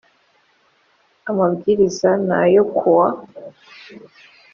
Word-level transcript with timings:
amabwiriza 1.29 2.09
no 2.25 2.39
yo 2.55 2.63
kuwa 2.75 3.07